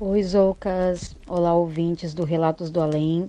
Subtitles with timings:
[0.00, 1.16] Oi, Zoucas!
[1.26, 3.28] Olá, ouvintes do Relatos do Além.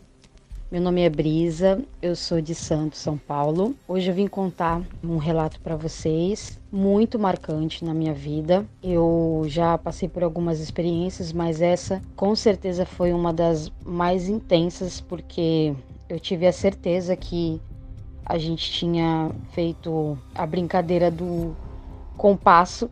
[0.71, 3.75] Meu nome é Brisa, eu sou de Santos, São Paulo.
[3.87, 8.63] Hoje eu vim contar um relato para vocês muito marcante na minha vida.
[8.83, 15.01] Eu já passei por algumas experiências, mas essa com certeza foi uma das mais intensas
[15.01, 15.73] porque
[16.07, 17.59] eu tive a certeza que
[18.23, 21.55] a gente tinha feito a brincadeira do
[22.15, 22.91] compasso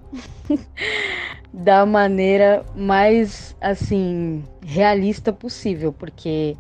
[1.54, 6.56] da maneira mais assim realista possível, porque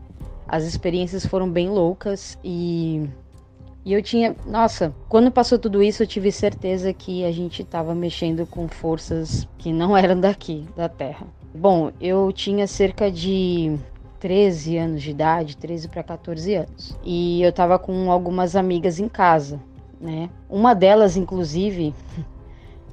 [0.47, 3.07] as experiências foram bem loucas e
[3.87, 7.95] e eu tinha, nossa, quando passou tudo isso, eu tive certeza que a gente estava
[7.95, 11.25] mexendo com forças que não eram daqui, da Terra.
[11.55, 13.79] Bom, eu tinha cerca de
[14.19, 16.97] 13 anos de idade, 13 para 14 anos.
[17.01, 19.57] E eu tava com algumas amigas em casa,
[20.01, 20.29] né?
[20.49, 21.95] Uma delas, inclusive,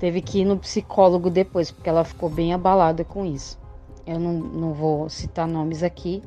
[0.05, 3.59] teve que ir no psicólogo depois, porque ela ficou bem abalada com isso.
[4.07, 6.23] Eu não, não vou citar nomes aqui,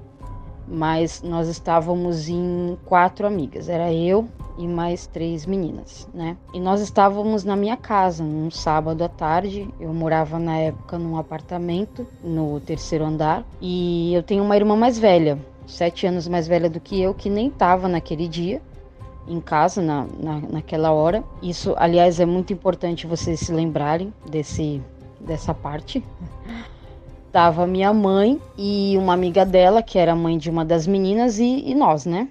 [0.67, 3.69] mas nós estávamos em quatro amigas.
[3.69, 6.35] Era eu e mais três meninas, né?
[6.55, 9.69] E nós estávamos na minha casa num sábado à tarde.
[9.79, 14.97] Eu morava na época num apartamento no terceiro andar e eu tenho uma irmã mais
[14.97, 15.37] velha,
[15.67, 18.59] sete anos mais velha do que eu, que nem estava naquele dia
[19.27, 21.23] em casa na, na, naquela hora.
[21.41, 24.81] Isso, aliás, é muito importante vocês se lembrarem desse
[25.19, 26.03] dessa parte.
[27.31, 31.69] Tava minha mãe e uma amiga dela, que era mãe de uma das meninas, e,
[31.69, 32.29] e nós, né?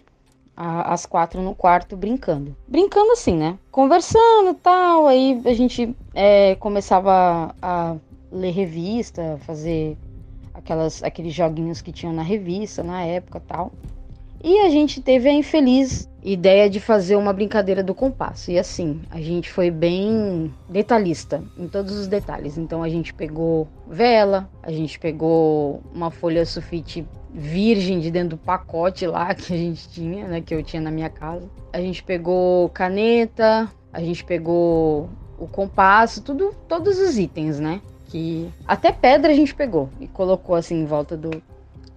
[0.56, 2.56] As quatro no quarto brincando.
[2.66, 3.58] Brincando assim, né?
[3.70, 5.06] Conversando tal.
[5.06, 7.96] Aí a gente é, começava a, a
[8.32, 9.98] ler revista, fazer
[10.54, 13.70] aquelas, aqueles joguinhos que tinham na revista na época tal.
[14.46, 18.48] E a gente teve a infeliz ideia de fazer uma brincadeira do compasso.
[18.48, 22.56] E assim, a gente foi bem detalhista em todos os detalhes.
[22.56, 28.38] Então a gente pegou vela, a gente pegou uma folha sulfite virgem de dentro do
[28.38, 31.50] pacote lá que a gente tinha, né, que eu tinha na minha casa.
[31.72, 37.80] A gente pegou caneta, a gente pegou o compasso, tudo, todos os itens, né?
[38.04, 41.42] Que até pedra a gente pegou e colocou assim em volta do.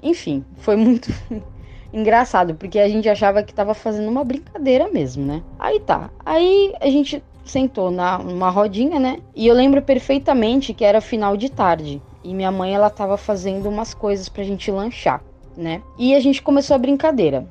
[0.01, 1.13] Enfim, foi muito
[1.93, 5.41] engraçado, porque a gente achava que tava fazendo uma brincadeira mesmo, né?
[5.57, 6.09] Aí tá.
[6.25, 9.19] Aí a gente sentou na numa rodinha, né?
[9.35, 12.01] E eu lembro perfeitamente que era final de tarde.
[12.23, 15.23] E minha mãe ela tava fazendo umas coisas pra gente lanchar,
[15.55, 15.81] né?
[15.97, 17.47] E a gente começou a brincadeira.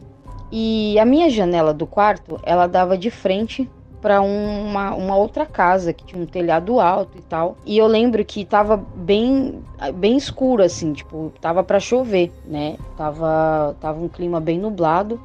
[0.51, 3.69] E a minha janela do quarto, ela dava de frente
[4.01, 7.57] para uma, uma outra casa que tinha um telhado alto e tal.
[7.65, 9.63] E eu lembro que tava bem
[9.95, 12.77] bem escuro assim, tipo, tava para chover, né?
[12.97, 15.21] Tava tava um clima bem nublado.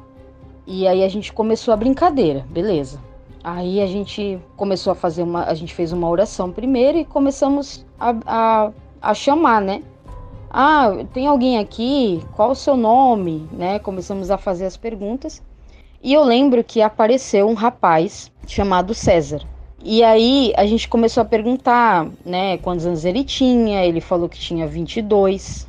[0.66, 2.98] E aí a gente começou a brincadeira, beleza.
[3.42, 7.84] Aí a gente começou a fazer uma, a gente fez uma oração primeiro e começamos
[8.00, 8.70] a, a,
[9.02, 9.82] a chamar, né?
[10.50, 12.22] Ah, tem alguém aqui?
[12.32, 13.46] Qual o seu nome?
[13.52, 13.78] Né?
[13.80, 15.42] Começamos a fazer as perguntas.
[16.04, 19.40] E eu lembro que apareceu um rapaz chamado César.
[19.82, 23.82] E aí a gente começou a perguntar, né, quantos anos ele tinha.
[23.86, 25.66] Ele falou que tinha 22.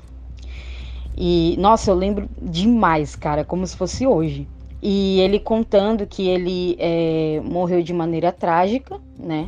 [1.18, 4.45] E nossa, eu lembro demais, cara, como se fosse hoje.
[4.81, 9.48] E ele contando que ele é, morreu de maneira trágica, né?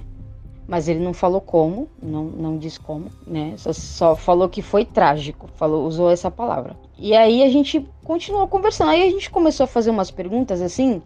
[0.68, 3.54] Mas ele não falou como, não, não disse como, né?
[3.58, 6.76] Só, só falou que foi trágico, falou, usou essa palavra.
[6.98, 8.90] E aí a gente continuou conversando.
[8.92, 11.02] Aí a gente começou a fazer umas perguntas assim,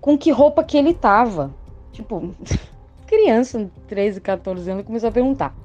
[0.00, 1.52] com que roupa que ele tava.
[1.92, 2.32] Tipo,
[3.04, 5.56] criança, 13, 14 anos, começou a perguntar.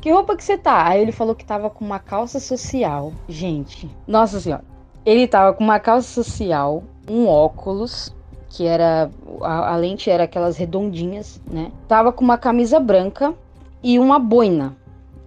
[0.00, 0.86] Que roupa que você tá?
[0.86, 3.12] Aí ele falou que tava com uma calça social.
[3.28, 4.64] Gente, nossa senhora.
[5.06, 8.14] Ele tava com uma calça social, um óculos,
[8.48, 9.10] que era.
[9.42, 11.70] A, a lente era aquelas redondinhas, né?
[11.86, 13.34] Tava com uma camisa branca
[13.82, 14.76] e uma boina.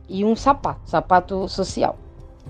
[0.10, 1.96] E um sapato, sapato social.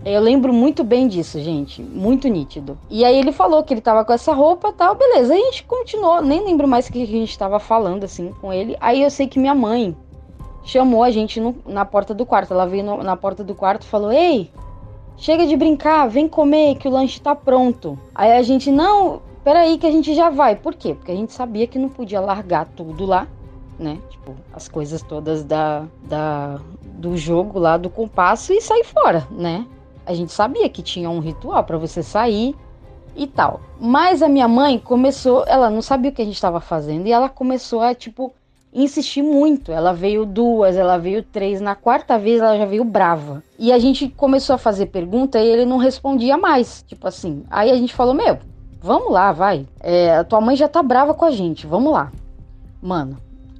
[0.03, 1.81] Eu lembro muito bem disso, gente.
[1.81, 2.75] Muito nítido.
[2.89, 5.33] E aí ele falou que ele tava com essa roupa tal, beleza.
[5.33, 8.75] A gente continuou, nem lembro mais o que a gente tava falando assim com ele.
[8.79, 9.95] Aí eu sei que minha mãe
[10.63, 12.51] chamou a gente no, na porta do quarto.
[12.51, 14.49] Ela veio no, na porta do quarto e falou: Ei,
[15.17, 17.97] chega de brincar, vem comer que o lanche tá pronto.
[18.15, 20.55] Aí a gente, não, peraí que a gente já vai.
[20.55, 20.93] Por quê?
[20.93, 23.27] Porque a gente sabia que não podia largar tudo lá,
[23.77, 23.99] né?
[24.09, 29.65] Tipo, as coisas todas da, da do jogo lá do compasso e sair fora, né?
[30.05, 32.55] A gente sabia que tinha um ritual para você sair
[33.15, 33.61] e tal.
[33.79, 37.11] Mas a minha mãe começou, ela não sabia o que a gente estava fazendo e
[37.11, 38.33] ela começou a tipo
[38.73, 39.71] insistir muito.
[39.71, 43.43] Ela veio duas, ela veio três, na quarta vez ela já veio brava.
[43.59, 47.43] E a gente começou a fazer pergunta e ele não respondia mais, tipo assim.
[47.49, 48.39] Aí a gente falou: Meu,
[48.81, 49.67] vamos lá, vai.
[49.79, 52.11] É, a tua mãe já tá brava com a gente, vamos lá.
[52.81, 53.17] Mano,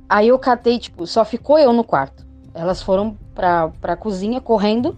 [0.09, 2.25] aí eu catei, tipo, só ficou eu no quarto.
[2.53, 4.97] Elas foram pra, pra cozinha correndo.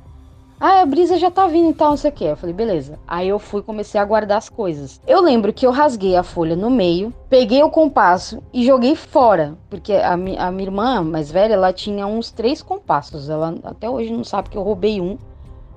[0.60, 2.24] Ah, a brisa já tá vindo e tal, não sei o que.
[2.24, 2.98] Eu falei, beleza.
[3.06, 5.02] Aí eu fui comecei a guardar as coisas.
[5.06, 9.58] Eu lembro que eu rasguei a folha no meio, peguei o compasso e joguei fora.
[9.70, 13.30] Porque a, mi a minha irmã mais velha, ela tinha uns três compassos.
[13.30, 15.18] Ela até hoje não sabe que eu roubei um,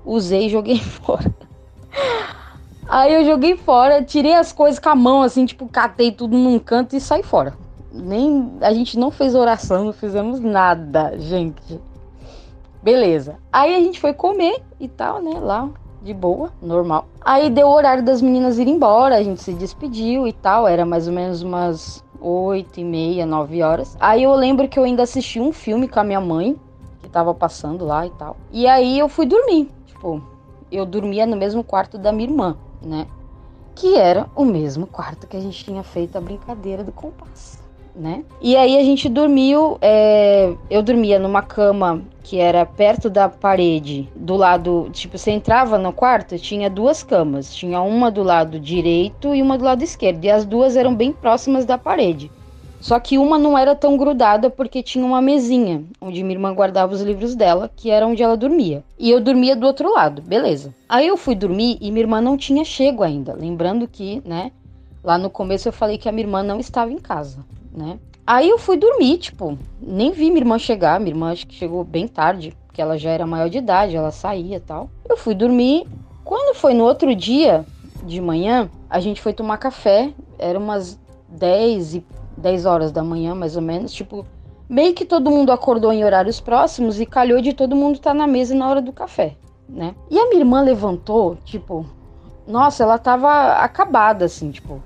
[0.04, 1.34] usei e joguei fora.
[2.88, 6.58] Aí eu joguei fora, tirei as coisas com a mão, assim, tipo, catei tudo num
[6.58, 7.54] canto e saí fora.
[7.92, 11.80] Nem a gente não fez oração, não fizemos nada, gente.
[12.82, 13.36] Beleza.
[13.52, 15.40] Aí a gente foi comer e tal, né?
[15.40, 15.68] Lá,
[16.02, 17.06] de boa, normal.
[17.20, 20.68] Aí deu o horário das meninas ir embora, a gente se despediu e tal.
[20.68, 23.96] Era mais ou menos umas oito e meia, nove horas.
[23.98, 26.56] Aí eu lembro que eu ainda assisti um filme com a minha mãe,
[27.02, 28.36] que tava passando lá e tal.
[28.52, 29.68] E aí eu fui dormir.
[29.86, 30.22] Tipo,
[30.70, 33.06] eu dormia no mesmo quarto da minha irmã, né?
[33.74, 38.24] Que era o mesmo quarto que a gente tinha feito a brincadeira do compasso né?
[38.40, 44.08] E aí a gente dormiu, é, eu dormia numa cama que era perto da parede,
[44.14, 49.34] do lado, tipo, você entrava no quarto, tinha duas camas, tinha uma do lado direito
[49.34, 52.30] e uma do lado esquerdo, e as duas eram bem próximas da parede.
[52.80, 56.94] Só que uma não era tão grudada porque tinha uma mesinha onde minha irmã guardava
[56.94, 58.84] os livros dela, que era onde ela dormia.
[58.98, 60.74] E eu dormia do outro lado, beleza.
[60.88, 63.34] Aí eu fui dormir e minha irmã não tinha chego ainda.
[63.34, 64.52] Lembrando que, né,
[65.02, 67.44] lá no começo eu falei que a minha irmã não estava em casa
[67.76, 67.98] né?
[68.26, 70.98] Aí eu fui dormir, tipo, nem vi minha irmã chegar.
[70.98, 74.10] Minha irmã acho que chegou bem tarde, porque ela já era maior de idade, ela
[74.10, 74.90] saía tal.
[75.08, 75.86] Eu fui dormir.
[76.24, 77.64] Quando foi no outro dia
[78.02, 80.12] de manhã, a gente foi tomar café.
[80.38, 80.98] Era umas
[81.28, 82.04] 10 e
[82.36, 83.92] 10 horas da manhã, mais ou menos.
[83.92, 84.26] Tipo,
[84.68, 88.14] meio que todo mundo acordou em horários próximos e calhou de todo mundo estar tá
[88.14, 89.36] na mesa na hora do café,
[89.68, 89.94] né?
[90.10, 91.86] E a minha irmã levantou, tipo,
[92.46, 94.82] nossa, ela tava acabada, assim, tipo,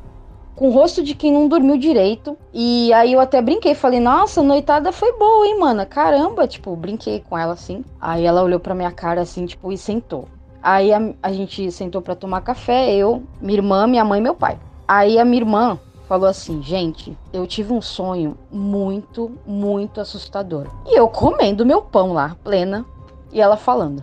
[0.60, 2.36] com o rosto de quem não dormiu direito.
[2.52, 5.86] E aí eu até brinquei, falei, nossa, a noitada foi boa, hein, mana?
[5.86, 7.84] Caramba, tipo, brinquei com ela assim.
[8.00, 10.28] Aí ela olhou pra minha cara assim, tipo, e sentou.
[10.62, 14.34] Aí a, a gente sentou para tomar café, eu, minha irmã, minha mãe e meu
[14.34, 14.58] pai.
[14.86, 15.78] Aí a minha irmã
[16.10, 20.66] falou assim: gente, eu tive um sonho muito, muito assustador.
[20.84, 22.84] E eu comendo meu pão lá, plena,
[23.32, 24.02] e ela falando.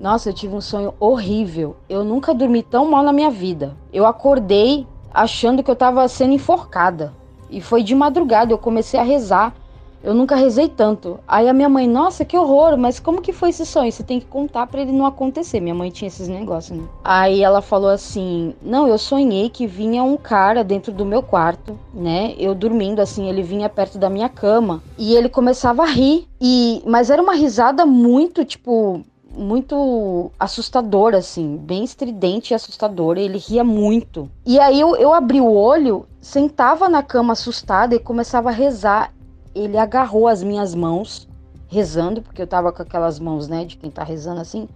[0.00, 1.76] Nossa, eu tive um sonho horrível.
[1.90, 3.76] Eu nunca dormi tão mal na minha vida.
[3.92, 7.12] Eu acordei achando que eu estava sendo enforcada.
[7.50, 9.54] E foi de madrugada, eu comecei a rezar.
[10.02, 11.18] Eu nunca rezei tanto.
[11.26, 13.90] Aí a minha mãe, nossa, que horror, mas como que foi esse sonho?
[13.90, 15.60] Você tem que contar para ele não acontecer.
[15.60, 16.84] Minha mãe tinha esses negócios, né?
[17.02, 21.78] Aí ela falou assim: "Não, eu sonhei que vinha um cara dentro do meu quarto,
[21.92, 22.34] né?
[22.38, 26.28] Eu dormindo assim, ele vinha perto da minha cama e ele começava a rir.
[26.40, 29.02] E mas era uma risada muito, tipo,
[29.36, 33.18] muito assustador, assim, bem estridente e assustador.
[33.18, 34.30] Ele ria muito.
[34.44, 39.12] E aí eu, eu abri o olho, sentava na cama assustada e começava a rezar.
[39.56, 41.26] Ele agarrou as minhas mãos,
[41.66, 44.68] rezando, porque eu tava com aquelas mãos, né, de quem tá rezando assim.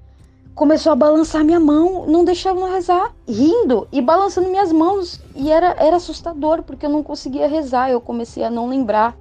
[0.54, 5.20] Começou a balançar minha mão, não deixava eu rezar, rindo e balançando minhas mãos.
[5.34, 7.90] E era, era assustador, porque eu não conseguia rezar.
[7.90, 9.16] Eu comecei a não lembrar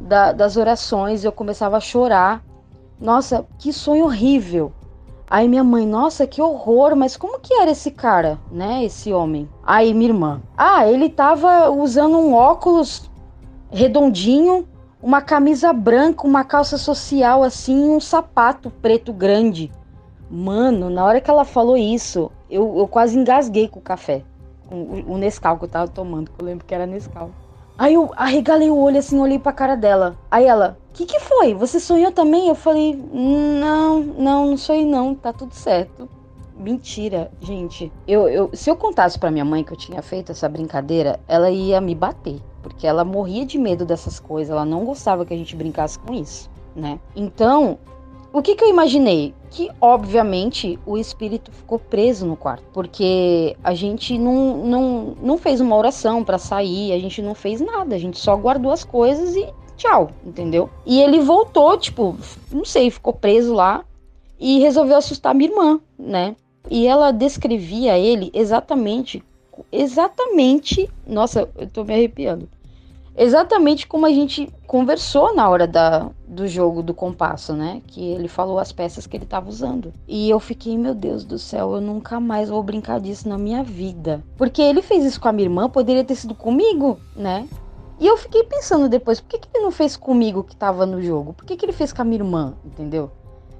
[0.00, 2.44] da, das orações, eu começava a chorar.
[3.00, 4.72] Nossa, que sonho horrível.
[5.30, 9.46] Aí minha mãe, nossa, que horror, mas como que era esse cara, né, esse homem?
[9.62, 13.10] Aí minha irmã, ah, ele tava usando um óculos
[13.70, 14.66] redondinho,
[15.02, 19.70] uma camisa branca, uma calça social assim, um sapato preto grande.
[20.30, 24.22] Mano, na hora que ela falou isso, eu, eu quase engasguei com o café,
[24.68, 27.30] com o Nescau que eu tava tomando, que eu lembro que era Nescau.
[27.78, 30.16] Aí eu arregalei o olho assim, olhei pra cara dela.
[30.30, 31.54] Aí ela, que que foi?
[31.54, 32.48] Você sonhou também?
[32.48, 36.08] Eu falei, não, não, não sonhei não, tá tudo certo.
[36.56, 37.92] Mentira, gente.
[38.06, 41.50] Eu, eu, se eu contasse para minha mãe que eu tinha feito essa brincadeira, ela
[41.50, 45.36] ia me bater, porque ela morria de medo dessas coisas, ela não gostava que a
[45.36, 46.98] gente brincasse com isso, né?
[47.14, 47.78] Então,
[48.32, 49.34] o que, que eu imaginei?
[49.50, 55.60] Que, obviamente, o espírito ficou preso no quarto, porque a gente não, não, não fez
[55.60, 59.34] uma oração para sair, a gente não fez nada, a gente só guardou as coisas
[59.34, 60.68] e tchau, entendeu?
[60.84, 62.16] E ele voltou, tipo,
[62.52, 63.84] não sei, ficou preso lá
[64.38, 66.36] e resolveu assustar minha irmã, né?
[66.70, 69.24] E ela descrevia ele exatamente,
[69.70, 72.48] exatamente, nossa, eu tô me arrepiando
[73.18, 77.82] exatamente como a gente conversou na hora da, do jogo do compasso, né?
[77.88, 79.92] Que ele falou as peças que ele estava usando.
[80.06, 83.64] E eu fiquei, meu Deus do céu, eu nunca mais vou brincar disso na minha
[83.64, 84.22] vida.
[84.36, 87.48] Porque ele fez isso com a minha irmã, poderia ter sido comigo, né?
[87.98, 91.02] E eu fiquei pensando depois, por que, que ele não fez comigo que estava no
[91.02, 91.32] jogo?
[91.32, 93.10] Por que, que ele fez com a minha irmã, entendeu?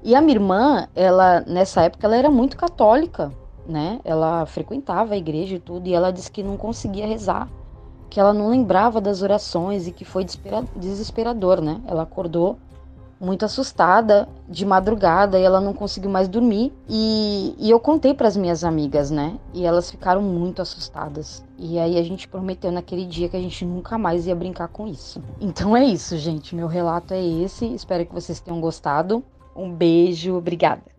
[0.01, 3.33] E a minha irmã, ela, nessa época, ela era muito católica,
[3.69, 3.99] né?
[4.03, 7.47] Ela frequentava a igreja e tudo, e ela disse que não conseguia rezar
[8.09, 10.25] que ela não lembrava das orações e que foi
[10.75, 11.79] desesperador, né?
[11.87, 12.57] Ela acordou
[13.19, 16.73] muito assustada de madrugada e ela não conseguiu mais dormir.
[16.87, 19.37] E, e eu contei para as minhas amigas, né?
[19.53, 21.45] E elas ficaram muito assustadas.
[21.57, 24.87] E aí a gente prometeu naquele dia que a gente nunca mais ia brincar com
[24.87, 25.21] isso.
[25.39, 26.55] Então é isso, gente.
[26.55, 27.65] Meu relato é esse.
[27.73, 29.23] Espero que vocês tenham gostado.
[29.55, 30.98] Um beijo, obrigada.